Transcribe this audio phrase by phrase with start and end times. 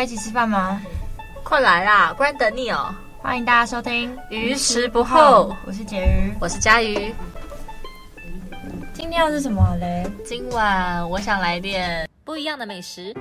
[0.00, 0.80] 要一起吃饭吗？
[1.44, 2.88] 快来啦，不然等你哦。
[3.18, 7.14] 欢迎大家收听《鱼食不候》，我是婕妤，我是佳瑜。
[8.94, 10.10] 今天要是什么嘞？
[10.24, 13.14] 今晚我想来点不一样的美食。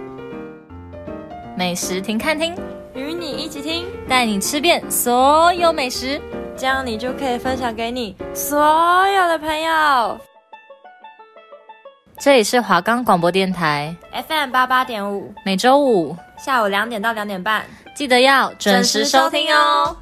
[1.58, 2.56] 美食停看听，
[2.94, 6.22] 与你一起听，带你吃遍所有美食，
[6.56, 8.58] 这样你就可以分享给你所
[9.06, 10.18] 有的朋友。
[12.22, 13.96] 这里是华冈广播电台
[14.28, 17.66] FM 八八点五，每周五下午两点到两点半。
[17.96, 19.96] 记得要准时收听哦。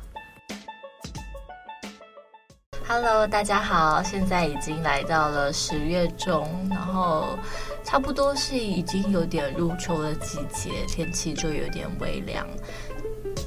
[2.87, 7.37] Hello，大家好，现在已经来到了十月中，然后
[7.83, 12.47] 差不多是已经有点入秋的季节，天气就有点微凉。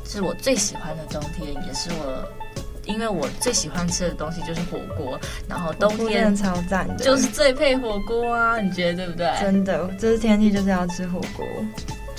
[0.05, 2.25] 是我最喜欢的冬天，也是我
[2.87, 8.61] 因为我最喜欢吃的东西就是火锅，然后冬天超赞的，就是最配火锅啊！
[8.61, 9.33] 你觉得对不对？
[9.41, 11.47] 真的，这是天气就是要吃火锅。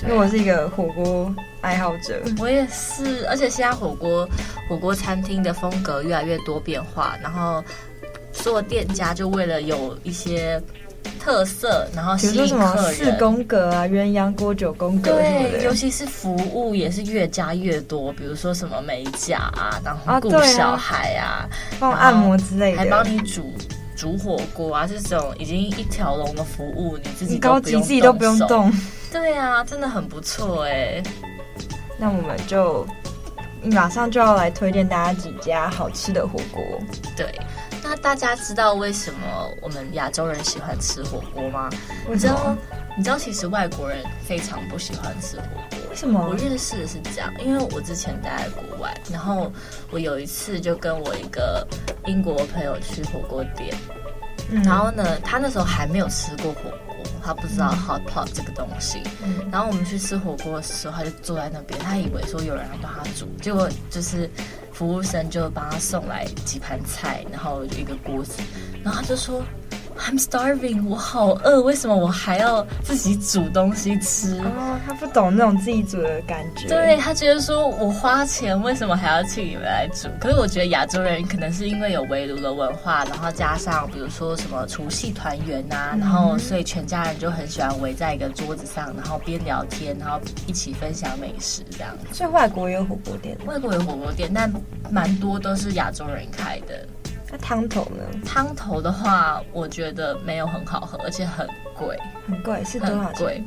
[0.04, 4.28] 因为我是一个火锅爱好者，我也是，而且现在火锅
[4.68, 7.62] 火锅餐厅的风格越来越多变化，然后
[8.32, 10.60] 做店家就为了有一些
[11.20, 23.52] 特色，然后吸引客人，比如说什么四宫格啊、鸳鸯锅、九宫格，对，尤其是服务也是越加越多，比如说什么美甲啊，然后顾小孩啊，帮、啊、按摩之类的，还帮你煮
[23.96, 28.72] 煮火锅啊，这种已经一条龙的服务，你自己高级自己都不用动。
[29.12, 31.02] 对啊，真的很不错哎。
[31.98, 32.84] 那我们就
[33.62, 36.60] 马上就要来推荐大家几家好吃的火锅。
[37.16, 37.26] 对，
[37.82, 41.68] 那大家知道为什么我们亚洲人喜欢吃火锅吗？
[42.08, 42.56] 你知道，
[42.96, 45.78] 你知道其实外国人非常不喜欢吃火锅。
[45.90, 46.26] 为什么？
[46.26, 49.52] 我认识的是这样，因为我之前待在国外，然后
[49.90, 51.66] 我有一次就跟我一个
[52.06, 53.76] 英国朋友去火锅店，
[54.50, 56.96] 嗯、然后呢，他那时候还没有吃过火锅。
[57.24, 64.28] 他不知道 hot pot 这个东西，嗯，然后我们去吃火锅的时候，他就坐在那边，他以为说有人来帮他煮，结果就是
[64.82, 68.42] 服务生就帮他送来几盘菜，然后一个锅子，
[68.82, 69.40] 然后他就说。
[69.98, 74.38] I'm starving，我好饿，为什么我还要自己煮东西吃？
[74.40, 76.68] 哦，他不懂那种自己煮的感觉。
[76.68, 80.08] 对，他觉得说我花钱，为什么还要请你们来煮？
[80.20, 91.96] 可是我觉得亚洲人可能是因为有围炉的文化，然后加上比如说什么除夕团圆啊，嗯，然后所以全家人就很喜欢围在一个桌子上，然后边聊天，然后一起分享美食这样。
[92.12, 94.52] 所以外国也有火锅店，外国有火锅店，但
[94.90, 96.86] 蛮多都是亚洲人开的。
[97.32, 98.04] 那汤头呢？
[98.26, 101.98] 汤头的话，我觉得没有很好喝，而且很贵。
[102.28, 103.24] 很贵是多少钱？
[103.24, 103.44] 贵。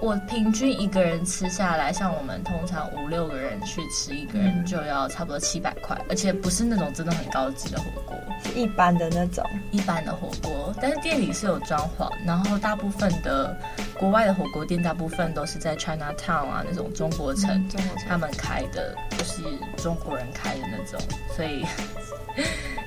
[0.00, 10.74] 我平均一个人吃下来，像我们通常五六个人去吃，一个人就要差不多七百块，而且不是那种真的很高级的火锅，是一般的那种一般的火锅。
[10.80, 13.54] 但是店里是有装潢，然后大部分的
[13.98, 19.42] 国外的火锅店，大部分都是在 China Town 啊那种中国城，嗯、中国城他们开的，就是
[19.78, 21.00] 中国人开的那种，
[21.34, 21.64] 所以。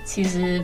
[0.09, 0.59] 其实，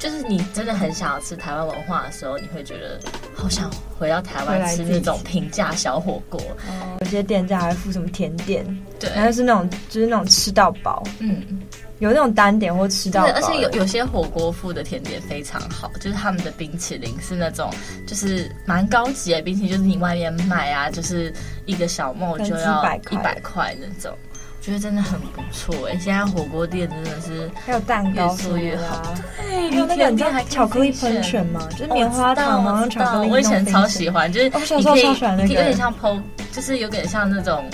[0.00, 2.98] 就是你真的很想要吃台湾文化的时候，你会觉得
[3.32, 6.40] 好想回到台湾吃那种平价小火锅。
[6.68, 8.66] 哦，有些店家还附什么甜点，
[8.98, 11.62] 对，然后是那种就是那种吃到饱，嗯，
[12.00, 13.32] 有那种单点或吃到饱。
[13.32, 17.72] 而且有有些火锅附的甜点非常好，就是他们的冰淇淋是那种
[18.08, 21.32] 就是蛮高级的冰淇淋，就是你外面买啊，就是
[21.64, 24.12] 一个小梦就要一百块那种。
[24.60, 25.98] 觉得真的很不错哎！
[25.98, 31.66] 现在火锅店真的是还有蛋糕做越好，对，还有那个你知道巧克力喷泉吗？
[31.70, 33.30] 就是棉花糖然后巧克力。
[33.30, 36.20] 我以前超喜欢，就是你可以，超喜欢那个，有点像剖，
[36.52, 37.64] 就是有点像那种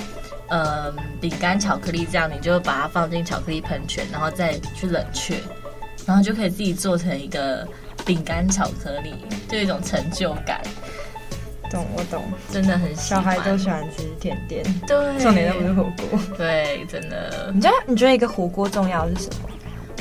[0.48, 5.36] 呃饼干巧克力这样，你就把它放进巧克力喷泉，然后再去冷却，
[6.06, 7.66] 然后就可以自己做成一个
[8.04, 9.12] 饼干巧克力，
[9.48, 10.60] 就有一种成就感。
[11.77, 17.53] 懂，我懂，真的很，小孩都喜欢吃甜点，对，重点都不是火锅，对，真的。
[17.53, 19.51] 你觉得你觉得一个火锅重要的是什么？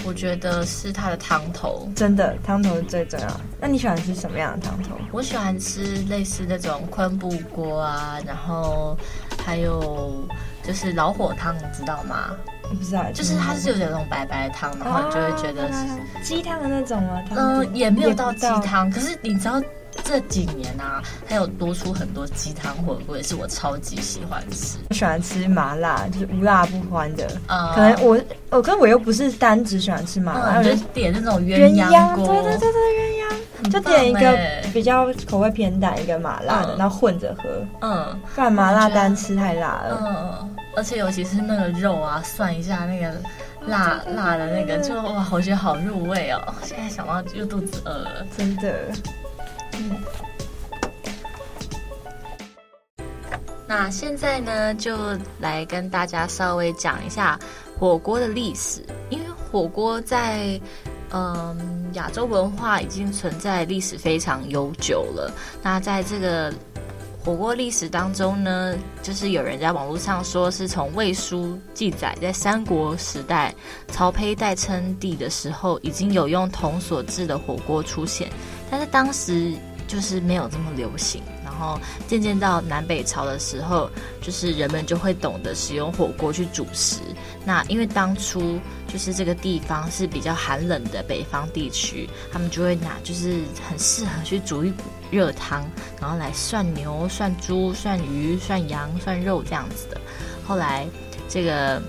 [0.05, 3.27] 我觉得是它的汤头，真的汤头是最重要。
[3.59, 4.95] 那你喜欢吃什么样的汤头？
[5.11, 8.97] 我喜欢吃类似那种昆布锅啊，然后
[9.43, 10.25] 还有
[10.63, 12.29] 就是老火汤，你知道吗？
[12.69, 17.21] 我不知道，就是它是有点那种白白的汤，然后你就会觉得是鸡汤的那种吗？
[17.31, 19.61] 嗯、呃，也没有到鸡汤，可是你知道。
[20.03, 24.77] 这几年啊，还有多出很多鸡汤火锅，也是我超级喜欢吃。
[24.89, 27.27] 我喜欢吃麻辣，就是无辣不欢的。
[27.47, 28.19] 嗯，可能我，
[28.49, 33.33] 我跟我又不是单只喜欢吃麻辣，我就点那种鸳鸯锅，对对对对，鸳
[33.63, 34.37] 鸯，就点一个
[34.73, 37.43] 比较口味偏淡一个麻辣的，然后混着喝。
[37.81, 40.03] 嗯，不然麻辣单吃太辣了。
[40.05, 43.11] 嗯，而且尤其是那个肉啊，涮一下那个
[43.65, 46.53] 辣辣的那个，就哇，我觉得好入味哦。
[46.63, 48.73] 现在想到就肚子饿了，真的。
[53.67, 54.95] 那现在呢，就
[55.39, 57.37] 来跟大家稍微讲一下
[57.77, 58.85] 火锅的历史。
[59.09, 60.59] 因为火锅在
[61.11, 65.31] 嗯亚洲文化已经存在历史非常悠久了。
[65.63, 66.53] 那在这个
[67.23, 73.53] 火锅历史当中呢，就是有人在网络上说是从魏书记载，在三国时代
[73.87, 78.29] 曹丕代称帝的时候，已经有用铜所制的火锅出现。
[78.75, 79.53] 但是当时
[79.87, 81.79] 就是没有这么流行，然后
[82.09, 83.89] 渐渐到南北朝的时候，
[84.21, 86.99] 就是人们就会懂得使用火锅去煮食。
[87.45, 94.73] 那因为当初就是这个地方是比较寒冷的北方地区，他们就会拿就是很适合去煮一
[95.09, 95.65] 热汤，
[96.01, 100.01] 然后来涮牛、涮猪、涮鱼、涮羊、涮肉这样子的。
[100.45, 100.85] 后来
[101.29, 101.81] 这个。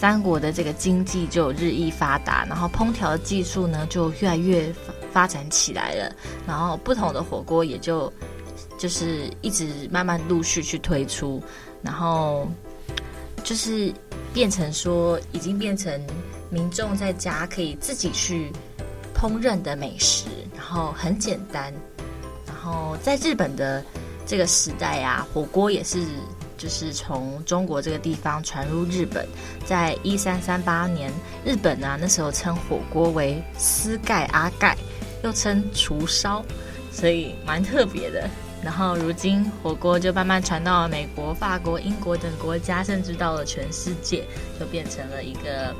[0.00, 4.72] 三国的这个经济就日益发达，然后烹调的技术呢就越来越
[5.12, 6.14] 发展起来了，
[6.46, 8.12] 然后不同的火锅也就
[8.78, 11.42] 就是一直慢慢陆续去推出，
[11.82, 12.48] 然后
[13.44, 13.92] 就是
[14.32, 16.00] 变成说已经变成
[16.50, 18.52] 民众在家可以自己去
[19.14, 20.26] 烹饪的美食，
[20.56, 21.72] 然后很简单，
[22.46, 23.84] 然后在日本的
[24.26, 26.04] 这个时代啊，火锅也是。
[26.60, 29.26] 就是从中国这个地方传入日本，
[29.64, 31.10] 在一三三八年，
[31.42, 34.76] 日本啊那时候称火锅为斯盖阿盖，
[35.22, 36.44] 又称厨烧，
[36.92, 38.28] 所以蛮特别的。
[38.62, 44.24] 然后如今火锅就慢慢传到了美国、法国、英国等国家，甚至到了全世界，
[44.58, 45.74] 就变成了一个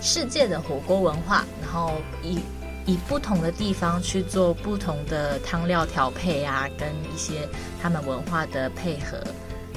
[0.00, 1.44] 世界的火锅文化。
[1.62, 1.92] 然后
[2.22, 2.40] 以
[2.86, 7.48] 以不同的地方去做不同的汤料调配啊，跟一些
[7.80, 9.18] 他们文化的配合。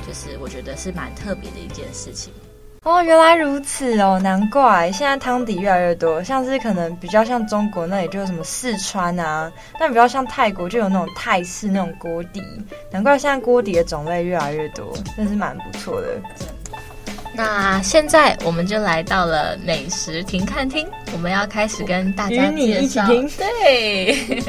[0.08, 2.34] 就是我觉得是蛮特别的一件事情
[2.84, 12.42] 哦，原来如此哦，难怪现在汤底越来越多，像是可能比较像中国那里就有什么四川啊，但比较像泰国就有那种泰式那种锅底，
[12.90, 16.08] 难怪现在锅底的种类越来越多，真是蛮不错的。
[17.36, 24.44] 那现在我们就来到了美食停看厅，我们要开始跟大家 介绍，对，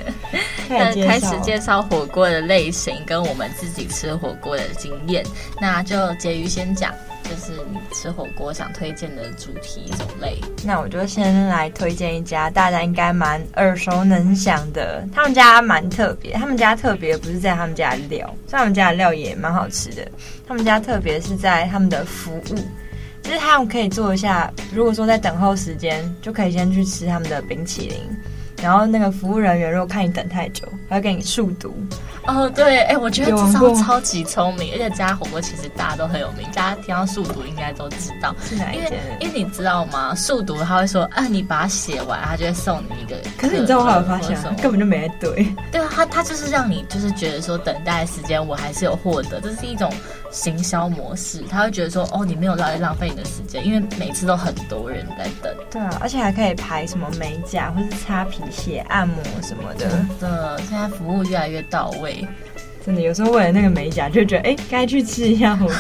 [1.07, 5.23] 开始介绍火锅的类型跟我们自己吃火锅的经验。
[5.61, 6.93] 那就婕妤先讲，
[7.25, 10.39] 就是你吃火锅想推荐的主题种类。
[10.65, 20.07] 那我就先来推荐一家大家应该蛮耳熟能详的，他们家蛮特别，他们家特别不是在他们家料，所以他们家的料也蛮好吃的。
[20.47, 22.55] 他们家特别是在他们的服务，
[23.23, 27.99] 就是他们可以做一下，如果说在等候时间，就可以先去吃他们的冰淇淋。
[28.63, 31.75] 然后那个服务人员如果看你等太久，还会给你数独。
[32.27, 39.01] 哦，对，哎，我觉得这招超级聪明，而且这家火锅其实大家都很有名，大家听到数独应该都知道是哪一间。
[39.21, 40.15] 因为你知道吗？
[40.15, 43.17] 数独他会说，啊，你把它写完，他就会送你一个。
[43.37, 45.47] 可是你知道我有发现，根本就没在对。
[45.73, 49.93] 对啊，他他就是让你就是觉得说等待时间我还是有获得，这是一种
[50.33, 51.45] 行销模式。
[51.49, 55.55] 他会觉得说，哦，你没有来浪费你的时间，因为每次都很多人在等。
[55.71, 58.43] 对啊，而且还可以排什么美甲或是擦皮。
[58.51, 62.27] 鞋按摩什么的，真的，现在服务越来越到位。
[62.85, 65.75] 真的，有时候为了那个美甲，就觉得哎，该去吃一下火锅。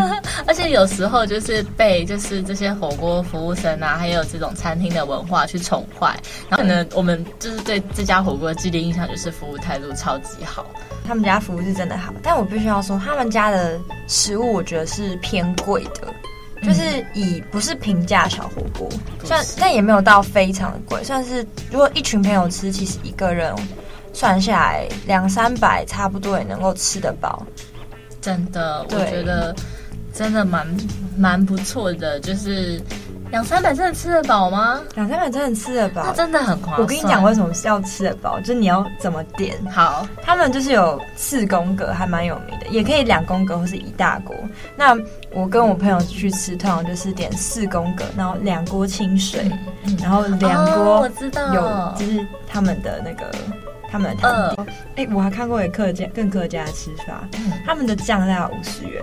[0.46, 10.66] 而且有时候就是被就是这些火锅服务生啊，还有这种餐厅的文化去宠坏，然后可能我们就是对这家火锅的既定印象就是服务态度超级好。
[11.06, 16.12] 他们家服务是真的好，但我必须要说，他们家的食物我觉得是偏贵的。
[16.60, 16.82] 就是
[17.14, 18.88] 以不是平价小火锅，
[19.22, 23.54] 算但也没有到非常的贵，算是如果一群朋友吃，其实一个人
[24.12, 27.46] 算下来两三百差不多也能够吃得饱。
[28.20, 29.54] 真的，我觉得
[30.12, 30.66] 真的蛮
[31.16, 32.80] 蛮不错的，就是。
[33.30, 34.80] 两三百真的吃得饱吗？
[34.94, 36.80] 两三百真的吃得饱，那真的很划算。
[36.80, 38.40] 我跟你讲，为什么是要吃得饱？
[38.40, 39.54] 就是你要怎么点？
[39.70, 44.34] 好，他们就是有四宫格，还蛮有名的，也可以两宫格或是一大锅。
[44.76, 44.96] 那
[45.30, 53.30] 我跟我朋友去吃，通常就是点四宫格，然后两锅清水，嗯嗯、然后两锅我知道有就是他们的那个
[53.90, 54.72] 他们的汤底。
[54.96, 59.02] 哎、呃，我还看过一客家更客家的吃法，嗯、他们的酱料五十元，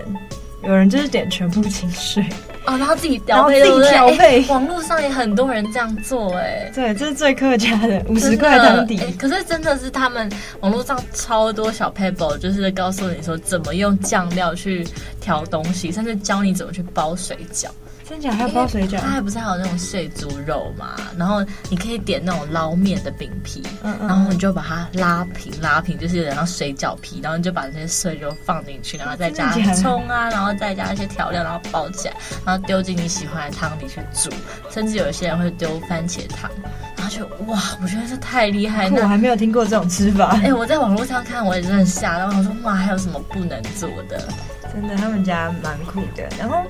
[0.62, 2.24] 有人就是点全部清水。
[2.66, 4.44] 哦，然后自己调配，自己调配。
[4.48, 8.96] 网络上也很多人这样做，哎，对，这是最客家的五十块汤底。
[9.12, 10.28] 可是真的是他们
[10.62, 14.84] 网络上超多小 paper，就是告诉你说怎么用酱料去
[15.20, 17.68] 调东西，甚至教你怎么去包水饺。
[18.08, 19.00] 真假还有包水饺？
[19.00, 20.94] 它还不是还有那种碎猪肉嘛？
[21.18, 34.30] 然后你可以点那种捞面的饼皮，嗯嗯，然后你就把它拉平，拉平就是然后水饺皮，然后你就把这些碎肉放进去，然后再加葱啊，然后再加一些调料，然后包起来，然后丢进你喜欢的汤里去煮，
[34.70, 36.48] 甚至有一些人会丢番茄汤，
[36.96, 39.02] 然后就哇，我觉得这太厉害了！
[39.02, 40.26] 我还没有听过这种吃法。
[40.36, 44.28] 哎、欸，我在网络上看，我也真的吓到，我说哇，还有什么不能做的？
[44.72, 46.22] 真的，他们家蛮酷的。
[46.38, 46.62] 然后。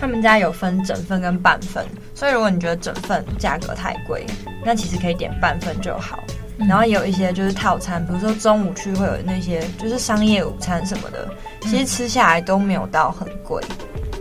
[0.00, 4.24] 他们家有分整份跟半份，所以如果你觉得整份价格太贵，
[4.64, 6.18] 那其实可以点半份就好。
[6.56, 11.28] 嗯、然后也有一些就是套餐，比如说中午去会有那些就是商业午餐什么的，
[11.62, 13.62] 其实吃下来都没有到很贵。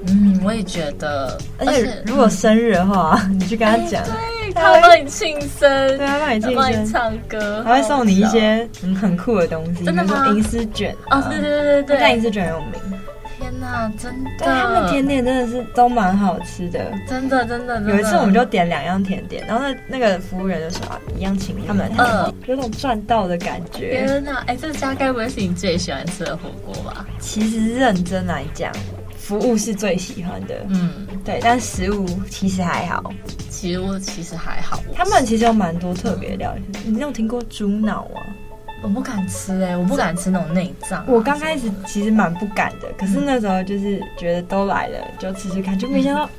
[0.08, 1.38] 嗯，我也觉得。
[1.58, 10.28] 而且如果生日的话，嗯、你去跟他讲，对，他会帮你庆生，对，他帮你庆生，帮你唱歌，还会送你一些很很酷的东西，真的吗？
[10.30, 12.74] 银丝卷哦，对对对对对，但银丝卷很有名。
[13.60, 14.46] 天呐，真的！
[14.46, 17.82] 他们甜点真的是都蛮好吃的，真的真的。
[17.82, 24.06] 有一次我们就点两样甜点，然后那那个服务员就说啊，一样请他们，嗯，有种赚到的感觉。
[24.06, 27.06] 天呐，哎，这家该不会是你最喜欢吃的火锅吧？
[27.20, 28.72] 其实认真来讲，
[29.18, 33.12] 服务是最喜欢的，嗯，对，但食物其实还好，
[33.52, 34.80] 食物其实还好。
[34.96, 38.22] 他们其实有蛮多特别料理，嗯、你有听过猪脑吗？
[38.82, 41.06] 我不敢吃哎、欸，我不敢吃那种内脏、啊。
[41.08, 46.30] 我刚开始其实蛮不敢的，可是那时候就是觉得都来了，就吃吃看，就没想到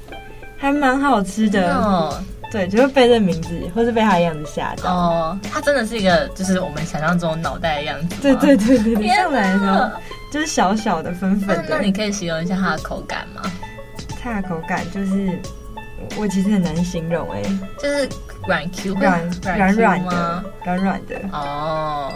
[0.56, 1.74] 还蛮好吃的。
[1.74, 4.90] 哦，对，就会被这名字或是被他的样子吓到。
[4.90, 8.16] 哦，它真的是一个就是我们想象中脑袋的样子。
[8.22, 9.90] 对对对对，上来的时候
[10.32, 11.64] 就是小小的粉粉的。
[11.68, 13.42] 那你可以形容一下它的口感吗？
[14.22, 15.38] 它的口感就是
[16.16, 18.08] 我其实很难形容哎、欸，就是。
[18.50, 22.12] 软 Q 软软软的，软软的哦。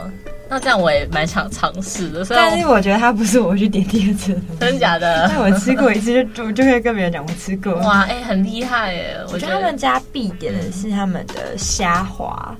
[0.50, 5.28] 那这样我也蛮想尝试的，但是我觉得它不是我去点第二次的，真的假的？
[5.28, 7.72] 但我吃过一次就，就就会跟别人讲我吃过。
[7.76, 9.16] 哇，哎、欸，很厉害耶！
[9.32, 12.56] 我觉得他们家必点的是他们的虾滑，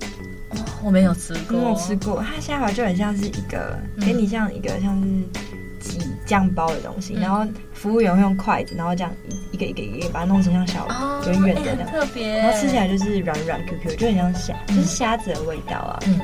[0.50, 2.24] 哦，我没有吃过，没有吃过。
[2.26, 7.44] 它虾滑就很像是一个，给你像一个像是挤酱包的东西，嗯、然后。
[7.74, 10.86] 服务员会用筷子，然后这样一个一个一个把它弄成像小
[11.26, 12.38] 圆圆的那样，欸、特别。
[12.38, 15.98] 然后吃起来就是软软 Q Q，就很像虾，嗯、就是虾子的味道啊。
[16.06, 16.20] 嗯，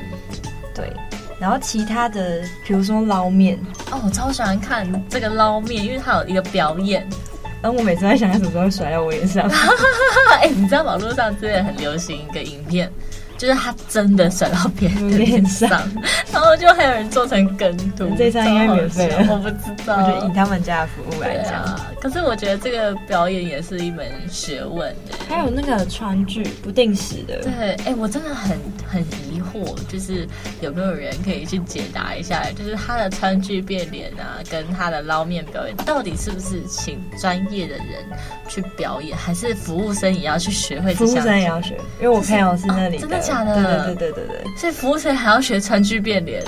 [0.73, 0.91] 对。
[1.39, 3.57] 然后其他的，比如说捞面，
[3.91, 7.07] 哦，我超喜欢看这个捞面，因为它有一个表演。
[7.61, 9.47] 然后我每次在想，它什么时候会甩到我脸上？
[10.37, 12.91] 哎、欸，你知道网络上之前很流行一个影片。
[13.41, 15.67] 就是他真的甩到别人的脸上，
[16.31, 18.07] 然后就还有人做成梗图。
[18.15, 19.95] 这张应该免费，我不知道。
[19.97, 25.17] 我觉得以他们家的服务来讲，啊，可是我觉得这个表演也是一门学问的。
[25.27, 27.41] 还有那个川剧，不定时的。
[27.41, 28.55] 对，哎、欸，我真的很
[28.87, 30.27] 很疑惑，就是
[30.61, 38.05] 有没有人可以去解答一下，就是他的川剧变脸啊，跟他的捞面表演，到底是不是请专业的人
[38.47, 40.93] 去表演，还是服务生也要去学会？
[40.93, 43.01] 服务生也要学，因为我朋友是那里的。
[43.01, 43.85] 真的假的？
[43.85, 46.43] 对对对对对对，所以服务生还要学川剧变脸，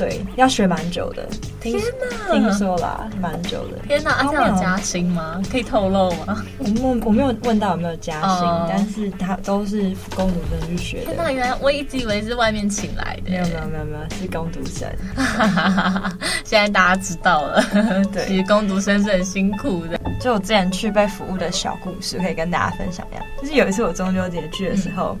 [0.00, 1.28] 对，要学蛮久的。
[1.60, 3.76] 天哪，听说啦，蛮久的。
[3.86, 5.42] 天哪，他有加薪吗？
[5.52, 6.42] 可以透露吗？
[6.56, 11.12] 我我我没有问到有没有加薪，但是他都是工读生去学的。
[11.18, 14.88] 那原来我一直以为是外面请来的，没有没有没有没有，是工读生。
[16.44, 17.62] 现在大家知道了，
[18.10, 20.00] 对，其实工读生是很辛苦的。
[20.18, 23.22] 就我之前去被服务的小故事，可以跟大家分享一下。
[23.42, 25.14] 就是有一次我中秋节去的时候。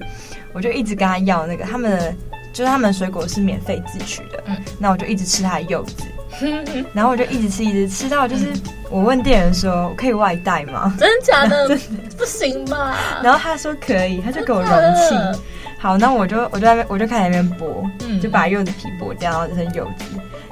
[0.52, 2.12] 我就一直跟他要那个他们的，
[2.52, 6.04] 就是他们水果是免费自取的，嗯，那我就一直吃他的柚子，
[6.92, 8.46] 然后我就一直吃，一直吃到就是
[8.90, 10.94] 我问店员说可以外带吗？
[10.98, 11.68] 真的假的？
[11.68, 12.96] 真的不行吧？
[13.22, 15.40] 然后他说可以，他就给我容器。
[15.78, 20.04] 好，那我就我就在那边我就开始在那边剥，嗯，就把柚子皮剥掉，然后这些柚子。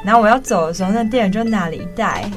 [0.05, 2.31] 然后我要走的时候，那店员就拿了一袋。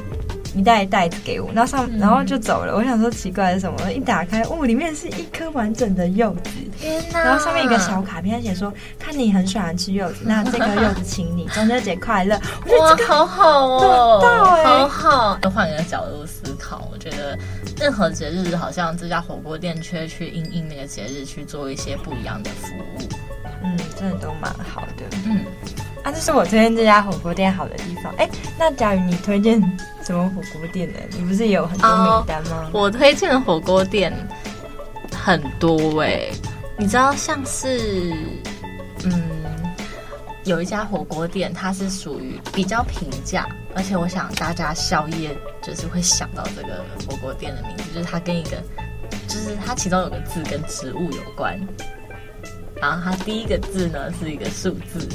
[0.54, 2.72] 一袋袋子给我，然后上，然后就走了。
[2.72, 3.92] 嗯、我想说奇怪是什么？
[3.92, 6.50] 一打开，哦，里面是一颗完整的柚子。
[6.78, 7.24] 天哪！
[7.24, 15.38] 然后上面一个小卡片，写说：“看你很喜欢吃柚子， 那这颗柚子请你，中秋节快乐。”我觉得这个好好哦，到欸、好好。
[15.42, 17.38] 就换一个角度思考，我觉得
[17.78, 23.08] 任何节日，好像这家火锅店却去因应那个节日去做一些不一样的服务。
[23.64, 25.16] 嗯，真的都蛮好的。
[25.26, 25.40] 嗯。
[26.02, 28.12] 啊，这是我推荐这家火锅店好的地方。
[28.16, 28.28] 哎，
[28.58, 29.60] 那假如你推荐
[30.04, 30.98] 什么火锅店呢？
[31.16, 32.70] 你不是有很多名单吗？
[32.72, 34.12] 我推荐的火锅店
[35.14, 36.28] 很多哎，
[36.76, 38.12] 你知道像是，
[39.04, 39.22] 嗯，
[40.44, 48.60] 有一家火锅店，它是属于比较平价，而且我想大家宵夜就是会想到这个火锅店的名字，就是它跟一个，
[49.28, 51.56] 就是它其中有个字跟植物有关，
[52.80, 55.08] 然后它第一个字呢是一个数字，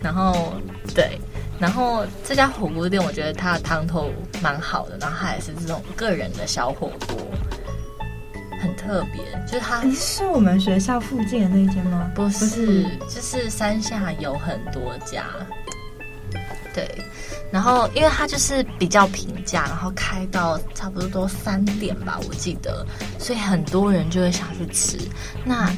[0.00, 0.54] 然后
[0.94, 1.18] 对，
[1.58, 4.10] 然后这家火锅店我觉得它的汤头
[4.42, 7.18] 蛮好的，然后它也是这种个人的小火锅。
[8.60, 9.82] 很特别，就是它。
[9.82, 12.10] 你是我们学校附近的那一间吗？
[12.14, 15.26] 不是，不是，就是山下有很多家。
[16.72, 16.88] 对，
[17.52, 22.84] 然后因为它就是比较平价，然后开到差不多都三点吧，我记得，
[23.18, 24.98] 所以很多人就会想去吃。
[25.44, 25.70] 那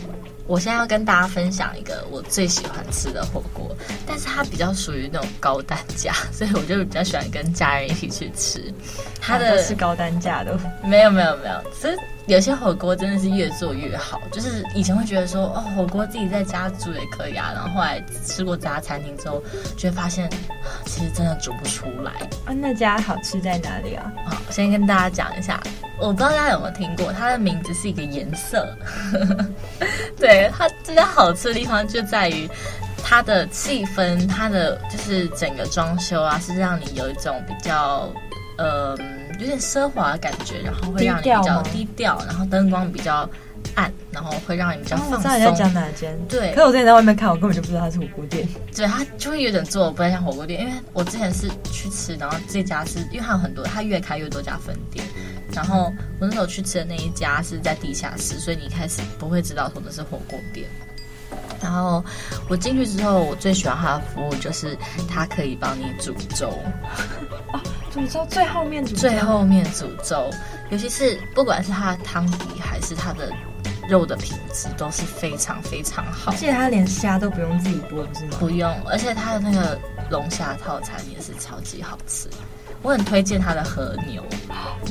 [0.46, 3.74] 我现在要跟大家分享一个我最喜欢吃的火锅，
[4.06, 8.72] 但是它比较属于那种高单价， 所以我就比较喜欢跟家人一起去吃。
[9.20, 14.20] 它的是高单价的，没有没有没有，其实有些火锅真的是越做越好。
[14.32, 19.42] 就是以前会觉得说，哦，火锅自己在家煮也可以啊，然后后来吃过这家餐厅之后，
[19.76, 20.28] 就会发现
[20.84, 22.12] 其实真的煮不出来。
[22.44, 24.12] 啊，那家好吃在哪里啊？
[24.26, 25.60] 好，先跟大家讲一下，
[26.00, 28.66] 我不知道大家有没有听过，它的名字是一个颜色。
[30.18, 32.48] 对，它这家好吃的地方就在于
[33.04, 38.12] 它的气氛，它的就是整个装修啊，是让你有一种比较。
[38.58, 38.96] 呃，
[39.38, 43.28] 有点奢华的感觉，然后会让你比较低调，然后灯光比较
[43.74, 45.14] 暗，然后会让你比较放松。
[45.14, 46.18] 哦、我知道你在讲哪间？
[46.28, 48.48] 对，可是我之前在外面看，我根本就不知道它是火锅店。
[48.74, 55.04] 对，它就会有点做不太像火锅店，因为我之前是去吃，然后这家是因为它有很多，它越开越多家分店，
[55.52, 60.66] 然后我那时候去吃的那一家是在地下室，所以你一开始不会知道说的是火锅店。
[61.60, 62.04] 然后
[62.48, 64.76] 我进去之后，我最喜欢它的服务就是
[65.08, 66.52] 它可以帮你煮粥。
[67.96, 70.30] 煮粥最后面煮粥，最后面煮粥，
[70.68, 73.32] 尤其是不管是它的汤底还是它的
[73.88, 76.30] 肉的品质都是非常非常好。
[76.30, 78.36] 而且它连虾都不用自己剥，不是吗？
[78.38, 79.78] 不用，而且它的那个
[80.10, 82.28] 龙虾套餐也是超级好吃。
[82.82, 84.22] 我很推荐它的和牛，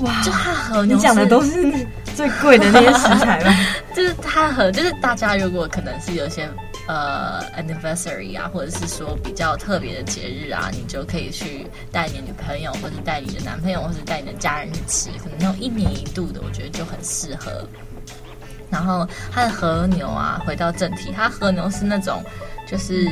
[0.01, 1.71] 哇，就它和牛，你讲的都是
[2.15, 3.55] 最贵的那些食材吗？
[3.95, 6.50] 就是它和，就是大家如果可能是有些。
[6.87, 17.67] 呃，anniversary 啊，或者是说比较特别的节日啊，你就可以去带你的女朋友，或者带你的男朋友，或者带你的家人去吃，可能那种一年一度的，我觉得就很适合。
[18.69, 22.21] 然后它的和牛啊，回到正题，它和牛是那种
[22.67, 23.07] 就是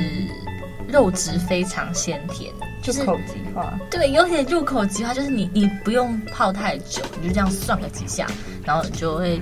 [0.88, 2.52] 肉质非常鲜甜，
[2.84, 3.74] 就是入口即化。
[3.90, 8.28] 对，有点入口即化，就是你你不用泡太久，你就这样涮个几下，
[8.66, 9.42] 然后你就会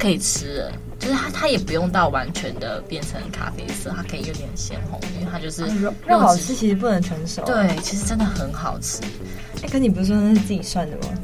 [0.00, 0.72] 可以吃了。
[0.98, 7.42] 就是它，它也不用到完全的变成咖啡色，它可以有点鲜红，因为它就是肉肉好吃，其实不能全熟。
[7.44, 9.00] 对，其实真的很好吃。
[9.62, 11.14] 哎，可你不是说那是自己算的吗？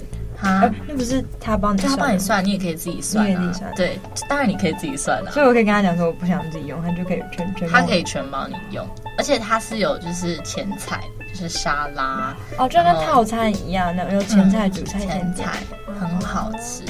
[0.42, 3.26] 啊那不是他帮你，他帮你算，你也可以自己涮。
[3.26, 3.74] 你也自己涮。
[3.74, 5.30] 对，当然你可以自己算了。
[5.30, 7.68] 所以我可以跟他讲说，我不想自己用，他就可以全全。
[7.68, 8.86] 他可以全帮你用，
[9.16, 15.58] 而且它是有就是前菜，就是沙拉哦，就跟套餐一样，那有前菜、主菜、前菜，
[15.98, 16.82] 很好吃。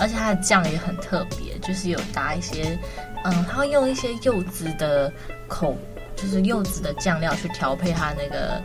[0.00, 2.78] 而且它的酱也很特别，就是有搭一些，
[3.24, 5.12] 嗯，它会用一些柚子的
[5.46, 5.76] 口，
[6.16, 8.60] 就是柚子的酱料去调配它那个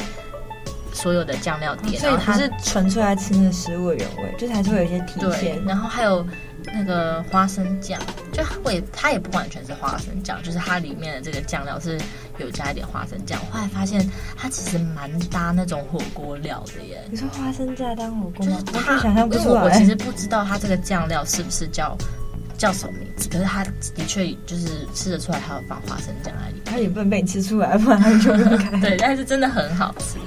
[0.93, 5.61] 所有的酱料点，所以它是纯粹来吃那个食物的原味，就是还是会有一些体现。
[5.65, 6.25] 然后还有
[6.73, 7.99] 那个花生酱，
[8.31, 11.99] 就会它也不完全是花生酱，就是它里面的这个酱料是
[12.43, 13.39] 有加一点花生酱。
[13.47, 17.01] 我后来发现它其实蛮搭那种火锅料的耶。
[17.09, 18.61] 你说花生酱当火锅吗？
[18.65, 19.63] 就是它，想象不出来。
[19.63, 21.97] 我其实不知道它这个酱料是不是叫
[22.57, 26.63] 叫什么名字，可是它的确就是吃得出来，它有放花生酱在里面。
[26.65, 28.35] 它也不能被你吃出来，不然它就。
[28.79, 30.17] 对，但是真的很好吃，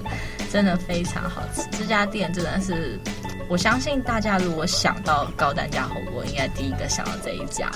[0.50, 1.62] 真的非常好吃。
[1.78, 2.98] 这家店真的是，
[3.48, 7.70] 我相信大家如果想到高单价火锅，应该第一个想到这一家。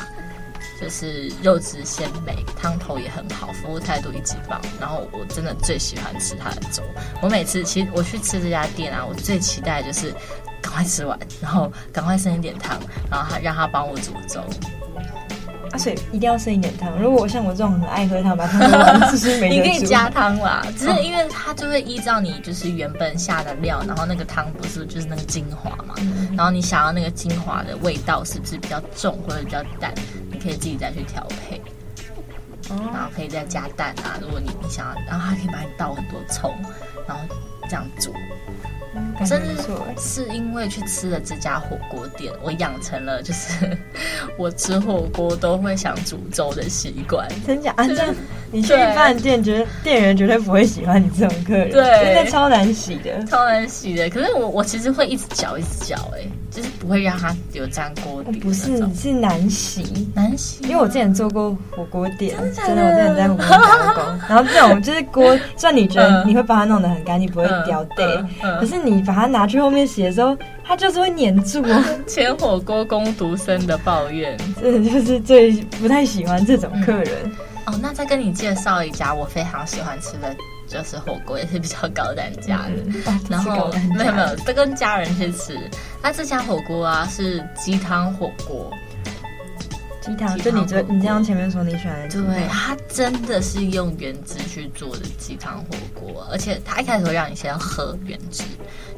[0.83, 4.61] 就是肉质鲜美，汤头也很好，服务态度一级棒。
[4.81, 6.83] 然后我真的最喜欢吃它的粥。
[7.23, 10.13] 我每次其实我去吃这家店啊，我最期待的就是
[10.61, 12.77] 赶快吃完，然后赶快剩一点汤，
[13.09, 14.41] 然后他让他帮我煮粥。
[15.71, 16.91] 啊，所以一定要剩一点汤。
[17.01, 25.95] 如果我像我这种很爱喝汤，把汤喝完，其 实没你可以加汤啦，只是因为它就会依照你就是原本下的料，然后那个汤不是就是那个精华嘛，
[26.37, 29.95] 然后你想要那个精华的味道是不是比较重或者比较淡？
[30.43, 31.61] 可以自己再去调配，
[32.69, 34.19] 然后可以再加蛋啊。
[34.21, 36.53] 如果你你想要，然后还可以帮你倒很多葱，
[37.07, 37.23] 然后
[37.69, 38.13] 这样煮。
[39.19, 39.63] 我甚至
[39.99, 43.77] 是因为去吃了这家火锅店，我养成了就是
[44.37, 47.27] 我吃火锅都会想煮粥的习惯。
[47.47, 47.73] 真假？
[47.77, 48.15] 啊，这样
[48.51, 54.11] 你去一般店，觉得店员绝对不会喜欢你这种客人，对，真的超难洗的，超难洗的。
[54.11, 58.33] 可是我我其实会一直搅一直搅，哎，就是不会让它有粘锅底。
[58.41, 60.63] 不是，是难洗，难洗。
[60.65, 64.02] 因为我之前做过火锅店，真的，我之前在火锅店。
[64.33, 68.07] 然后这种就是锅，虽然你觉得你会把它弄得很干净，不会掉带，
[68.59, 71.63] 可是你把它拿去后面洗的时候，它就是会粘住。
[72.07, 77.09] 前火锅工读生的抱怨，真的就是最不太喜欢这种客人。
[77.67, 80.35] 哦，那再跟你介绍一家我非常喜欢吃的
[80.67, 83.13] 就是火锅，也是比较高单价的。
[83.29, 85.57] 然后没有没有，都跟家人去吃。
[86.03, 88.69] 那这家火锅啊是鸡汤火锅，
[90.03, 98.43] 鸡汤就你这你这样前面说你喜欢的，对，它真的是用原汁去做的鸡汤火锅，而且它一开始会让你先喝原汁，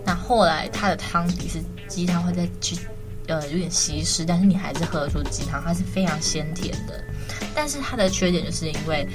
[0.04, 2.76] 那后来它的汤底是鸡汤会再去
[3.28, 7.04] 呃有点稀释，但是你还是喝得出鸡汤，它是非常鲜甜的。
[7.54, 9.06] 但是它的缺点就是因为，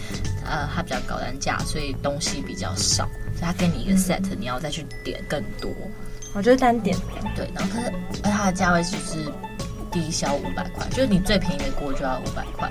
[0.45, 3.03] 呃，它比较高单价，所以东西比较少，
[3.35, 5.69] 所以它给你一个 set，你要再去点更多。
[6.33, 6.95] 我觉得单点
[7.35, 7.91] 对，然后可是
[8.23, 9.25] 而它的价位就是
[9.91, 12.69] 低消五百块，就是你最便宜的锅就要五百块，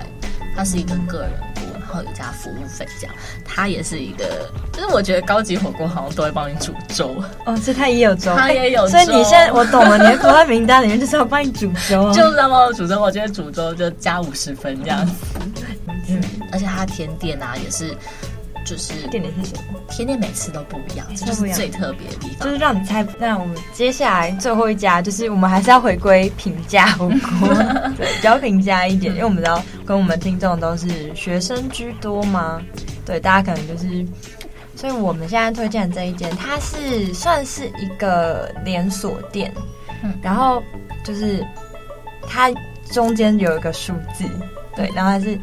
[0.55, 7.15] 它是一个个人锅，然后有加服务费这样，它也是一个，就是我觉得高级火锅好像都会帮你煮粥。
[7.45, 15.13] 哦，所以它也有粥，它也有粥，所以你现在我懂了，你的国外名单里面就是要帮你煮粥，啊，就是要帮我煮粥，我觉得煮粥就加五十分这样子。
[16.11, 17.95] 嗯，而且它的甜点啊也是，
[18.69, 19.79] 就是甜点是什么？
[19.89, 22.47] 甜点每次都不一样，这就是最特别的地方。
[22.47, 23.03] 就是让你猜。
[23.17, 27.47] 那我们接下来最后一家，就是我们还是要回归平价火锅，
[27.97, 32.61] 对，比较平价一点，因为我们知道跟我们听众都是学生居多嘛，
[33.05, 34.05] 对，大家可能就是，
[34.75, 39.51] 所以我们现在推荐的这一间，它是算是一个连锁店，
[40.03, 40.61] 嗯，然后
[41.03, 41.43] 就是
[42.27, 42.51] 它
[42.91, 44.25] 中间有一个数字，
[44.75, 45.39] 对，然后它是。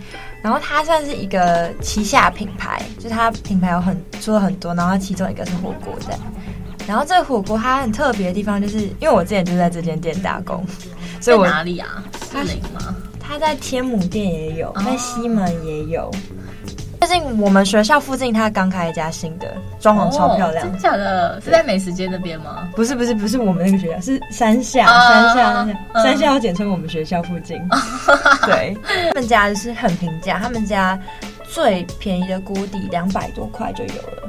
[0.47, 6.17] 然后它算是一个旗下品牌，就它品牌有很出了很多，然后其中一个是火锅的。
[6.87, 10.65] 然后这个火锅它很特别的地方，就是因为我之前就在这间店打工，
[11.21, 12.01] 所以我哪里啊？
[12.31, 12.95] 士林吗？
[13.19, 16.09] 它在天母店也有，在西门也有。
[17.01, 20.71] 最近我们学校附近，他刚开一家新的，装潢超漂亮。
[20.71, 21.41] 真假的？
[21.41, 22.69] 是在美食街那边吗？
[22.75, 25.67] 不是不是不是我们那个学校，是山下山下
[26.03, 27.57] 山下，要简称我们学校附近。
[28.45, 28.77] 对，
[29.09, 30.99] 他们家就是很平价，他们家
[31.49, 34.29] 最便宜的锅底两百多块就有了。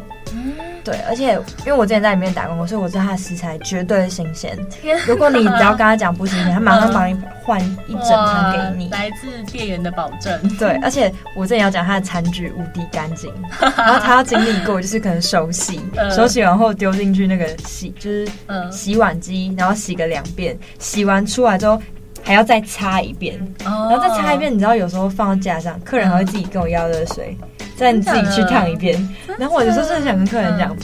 [0.88, 1.34] 对，而且
[1.66, 4.58] 因为我之前在里面打工，所以我知道它的食材绝对新鲜。
[5.06, 8.90] 如果你只要跟他讲不新鲜， 他马上帮你换一整盘给你。
[8.90, 10.58] 来自店员的保证。
[10.58, 18.26] 对，而且我之前要讲他的餐具无敌干净， 然后他要经历过，就是可能手洗， 手洗完后丢进去那个洗，就是
[18.72, 21.82] 洗碗机，然后洗个两遍，洗完出来之后
[22.24, 24.54] 还要再擦一遍，然后再擦一遍。
[24.54, 27.38] 你知道有时候放到架上，客人还会自己跟我要热水。
[27.78, 28.98] 再你自己去烫一遍，
[29.38, 30.78] 然后我有时候真的想跟客人讲，嗯、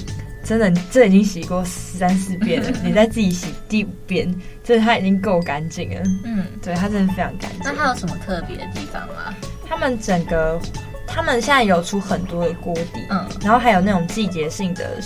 [0.43, 4.31] 真的，这已经洗过三四遍了， 你再自己洗第五遍，
[4.63, 6.01] 这它已经够干净了。
[6.23, 7.61] 嗯，对，它真的非常干净。
[7.63, 9.33] 那它有什么特别的地方吗？
[9.67, 10.59] 他们整个，
[11.07, 14.97] 他们现在有出很多的锅底，嗯，然后还有那种季节性的，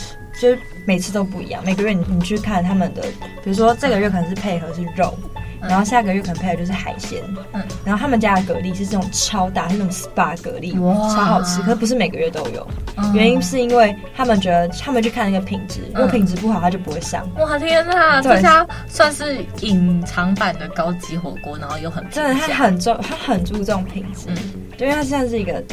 [0.42, 3.02] 就是每次都不一样，每个月你你去看他们的，
[3.44, 5.18] 比如说这个月可能是配合是肉。
[5.62, 7.22] 然后下个月可能配的就是海鲜，
[7.54, 11.62] 嗯，然后他们家的蛤蜊是这种超大，是那种 SPA 蛤蜊，哇，超好吃。
[11.62, 12.68] 可是不是每个月都有，
[12.98, 17.28] 嗯、原因是因为他们觉得他们去看那个品质，如果品质不好，他就不会上。
[17.38, 18.36] 哇天哪，对。
[18.36, 24.38] 这家算是隐藏版的高级火锅，然后又很真的，他很重，他很注重品质，嗯，
[24.78, 25.64] 因为他现在是一个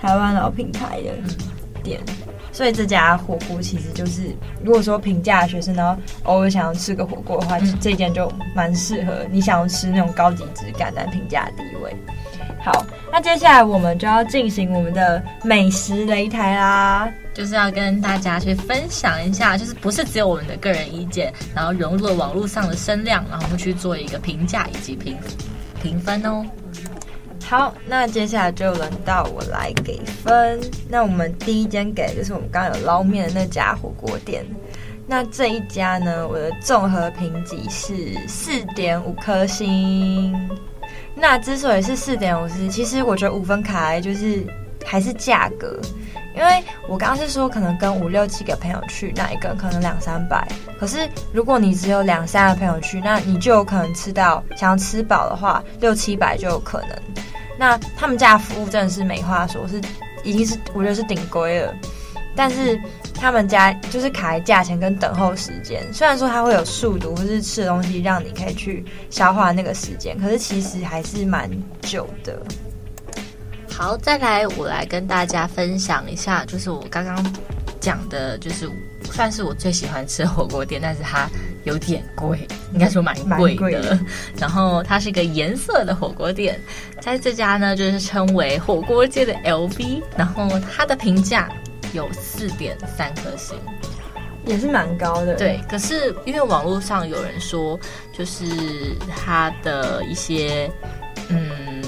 [0.00, 1.10] 台湾老品牌的
[1.82, 2.00] 店。
[2.58, 11.96] 所以这家火锅其实就是，如果说平价学生，然后偶尔想要吃个火锅的话，嗯、这间就蛮适合你想要吃那种高级质感但平价的地位。
[12.60, 25.16] 好，那接下来我们就要进行我们的美食擂台啦，就是要跟大家去分享一下，就是不是只有我们的个人意见，然后融入了网络上的声量，然后我们去做一个评价以及评
[25.80, 26.44] 评分哦。
[27.48, 30.60] 好，那接下来就轮到我来给分。
[30.86, 34.44] 那我们第一间给的就是我们刚刚有捞面的那家火锅店。
[35.06, 40.36] 那这一家呢，我的综合评级是四点五颗星。
[41.14, 44.46] 那之所以是四点五星，其实我觉得五分卡就是
[44.84, 45.80] 还是价格，
[46.36, 50.46] 因为我刚刚是说可能跟五六七个朋友去，那一个可能两三百。
[50.78, 56.90] 可是如果你只有两三个朋友去，那你就有可能吃到想要吃饱的话，六七百就有可能。
[57.58, 59.80] 那他们家的服务真的是没话说，是
[60.22, 61.74] 已经是我觉得是顶规了。
[62.36, 62.80] 但是
[63.14, 71.50] 他们家就是卡价钱跟等候时间，虽然说它会有速度或是吃的东西让你可以去消化那个时间，可是其实还是蛮
[71.82, 72.40] 久的。
[73.68, 77.34] 好，再来我来跟大家分享一下，就是我刚刚
[77.80, 78.70] 讲的，就是
[79.12, 81.28] 算是我最喜欢吃的火锅店，但是它
[81.64, 83.60] 有点贵，应该说蛮贵的。
[83.60, 83.98] 贵的
[84.36, 86.60] 然后它是一个颜色的火锅店，
[87.00, 91.48] 在这家呢就是称为火锅界的 LV，然后它的评价
[91.92, 93.56] 有四点三颗星，
[94.46, 95.34] 也是蛮高的。
[95.34, 97.78] 对，可是因为网络上有人说，
[98.12, 98.44] 就是
[99.16, 100.70] 它的一些
[101.28, 101.82] 嗯。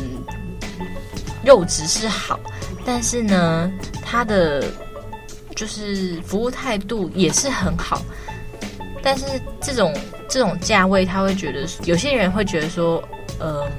[1.42, 2.38] 肉质是好，
[2.84, 3.72] 但是呢，
[4.04, 4.62] 它的
[5.60, 8.00] 就是服务态度也是很好。
[9.02, 9.26] 但是
[9.60, 9.94] 这种
[10.26, 13.06] 这种价位，他会觉得有些人会觉得说，
[13.40, 13.70] 嗯、呃，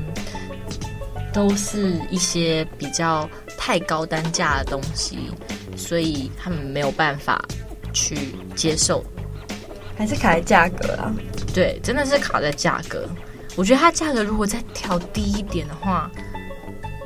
[1.34, 5.32] 都是一些比较太高单价的东西，
[5.76, 7.44] 所以他们没有办法
[7.92, 9.04] 去接受。
[9.98, 11.12] 还是卡在价格啊？
[11.52, 13.10] 对，真的是卡在价格。
[13.56, 16.12] 我觉得它价格如果再调低一点的话。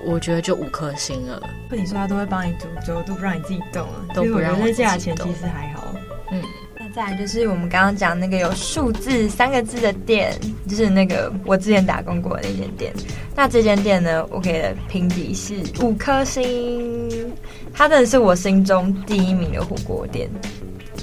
[0.06, 1.41] 我觉得就五颗星了。
[1.68, 4.86] 不，你说他都会帮你煮粥，都不让你自己动了，都不让我自己动。
[4.86, 5.94] 价钱其实还好。
[6.32, 6.41] 嗯，
[6.80, 10.34] 那再来就是我们刚刚讲那个有数字三个字的店，
[10.68, 12.94] 就是那个我之前打工过的那间店。
[13.36, 17.34] 那这间店呢，我给的评级是五颗星。
[17.74, 20.30] 它真的是我心中第一名的火锅店，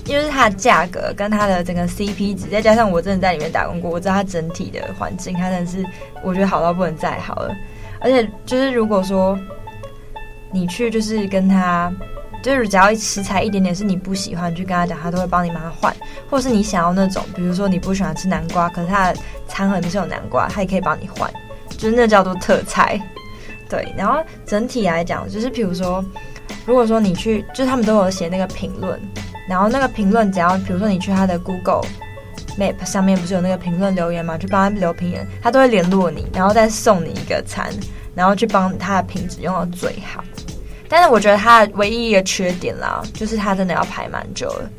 [0.07, 5.85] 因为是它的价格跟它的整个 CP 值，再加上我真的在里面打工过，我知道它整体的环境，它真的是
[6.23, 7.55] 我觉得好到不能再好了。
[8.03, 9.39] 而且就是，如果说
[10.51, 11.93] 你去，就是跟他，
[12.43, 15.95] 就是只要食材一点点是你不喜欢，你去跟他讲，他都会帮你帮他换。
[16.29, 21.33] 或是你想要那种，比如说你不喜欢吃南瓜，可是他的餐盒里面是有南瓜，他也可以帮你换，
[21.69, 23.01] 就是那叫做特菜。
[23.69, 26.05] 对，然后整体来讲，就是比如说，
[26.67, 29.01] 如果说你去，就是他们都有写那个评论，
[29.49, 31.83] 然后那个评论只要，比如说你去他的 Google。
[32.59, 34.37] Map 上面不是有那个评论留言吗？
[34.37, 37.73] 去帮他留评论，他都会联络你，然后再送你一个餐，
[38.15, 40.23] 然后去帮他的品质用到最好。
[40.89, 44.71] 但是我觉得他唯一一个缺点啦，就是他真的要排蛮久了。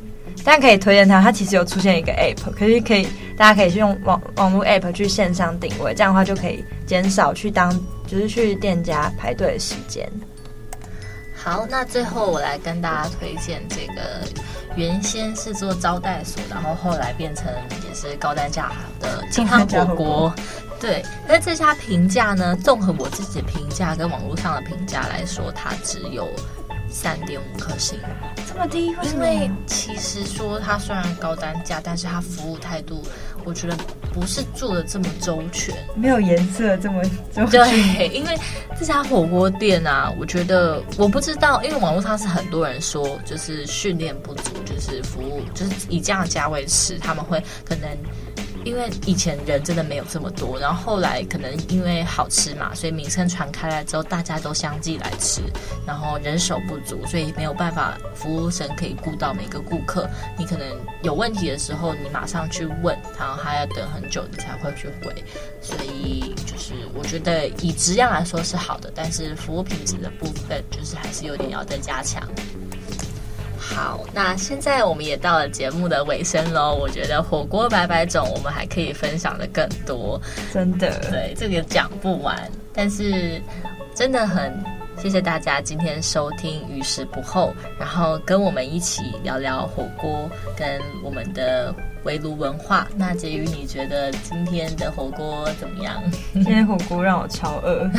[0.45, 3.07] 但可以推荐他，他其实有出现一个 App，可是可以
[3.37, 7.71] 大家可以去用网网络 App 去线上定位，这样的话就可以减少去当
[8.05, 10.07] 就是去店家排队的时间。
[11.33, 14.21] 好，那最后我来跟大家推荐这个，
[14.75, 17.45] 原先是做招待所，然后后来变成
[17.87, 20.33] 也是高单价的金汤火锅。
[20.79, 26.27] 对，那这家评价呢，综合我自己的评价跟网络上的评价来说，它只有。
[26.95, 27.97] 三点五颗星，
[28.47, 28.95] 这么低？
[29.01, 33.01] 因为其实说它虽然高单价，但是它服务态度，
[33.43, 33.75] 我觉得
[34.13, 37.01] 不是做的这么周全，没有颜色这么
[37.33, 37.49] 周全。
[37.49, 38.37] 对，因为
[38.79, 47.89] 这家火锅店啊，我觉得我不知道，因为网络上是很多人说，就是训练不足，就是服务，就是以这样的价位吃，他们会可能。
[48.63, 55.41] 因为以前人真的没有这么多，然后后来可能因为好吃嘛，所以名声传开来之后，大家都相继来吃，
[55.85, 60.09] 然后人手不足，所以没有办法服务生可以顾到每个顾客。
[60.37, 60.67] 你可能
[61.01, 65.13] 有问题的时候，你马上去问，然后还要等很久，你才会去回。
[65.61, 72.27] 所以就是我觉得以质量来说是好的，但是服务品质的部分就是还是有点要再加强。
[73.65, 76.75] 好，那现在我们也到了节目的尾声喽。
[76.75, 80.21] 我觉得火锅百百种，我们还可以分享的更多，
[80.53, 80.99] 真的。
[81.09, 82.37] 对，这个讲不完，
[82.73, 83.41] 但是
[83.95, 84.53] 真的很
[85.01, 87.47] 谢谢大家今天收听《与时不候》，
[87.79, 91.73] 然后跟我们一起聊聊火锅跟我们的
[92.03, 92.87] 围炉文化。
[92.95, 96.03] 那婕妤，你觉得今天的火锅怎么样？
[96.33, 97.89] 今天火锅让我超饿。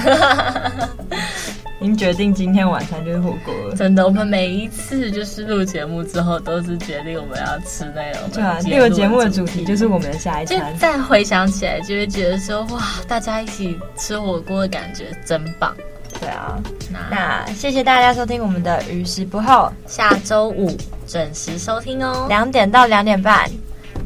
[1.84, 3.76] 已经决定今天晚餐就是火锅了。
[3.76, 8.22] 真的，我们每一次就是录节目之后，都是决定我们要吃那种。
[8.32, 10.74] 对啊，这个节目的主题就是我们的下一餐。
[10.78, 15.76] 再回想起来，就会觉得说哇，大家一起吃火锅的感觉真棒。
[16.18, 16.58] 对啊，
[16.90, 20.74] 那，那谢谢大家收听我们的于时不候，下周五
[21.06, 23.44] 准时收听哦，两点到两点半。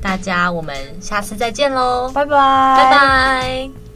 [0.03, 2.37] 大家，我们下次再见喽，拜拜，
[2.77, 3.88] 拜拜。